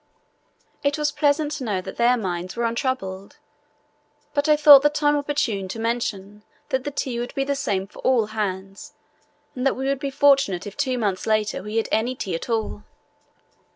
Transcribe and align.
It 0.81 0.97
was 0.97 1.11
pleasant 1.11 1.51
to 1.51 1.63
know 1.63 1.79
that 1.79 1.97
their 1.97 2.17
minds 2.17 2.55
were 2.55 2.65
untroubled, 2.65 3.37
but 4.33 4.49
I 4.49 4.55
thought 4.55 4.81
the 4.81 4.89
time 4.89 5.15
opportune 5.15 5.67
to 5.67 5.79
mention 5.79 6.41
that 6.69 6.85
the 6.85 6.89
tea 6.89 7.19
would 7.19 7.35
be 7.35 7.43
the 7.43 7.53
same 7.53 7.85
for 7.85 7.99
all 7.99 8.25
hands 8.33 8.93
and 9.53 9.63
that 9.67 9.75
we 9.75 9.85
would 9.85 9.99
be 9.99 10.09
fortunate 10.09 10.65
if 10.65 10.75
two 10.75 10.97
months 10.97 11.27
later 11.27 11.61
we 11.61 11.77
had 11.77 11.87
any 11.91 12.15
tea 12.15 12.33
at 12.33 12.49
all. 12.49 12.83